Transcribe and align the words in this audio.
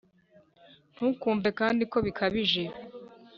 ntukumve 0.95 1.49
kandi 1.59 1.81
ko 1.91 1.97
bikabije 2.05 2.63